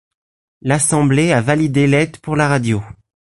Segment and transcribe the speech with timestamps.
[0.63, 2.81] L’Assemblée a validé l'aide pour la radio!